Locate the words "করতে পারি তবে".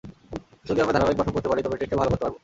1.35-1.79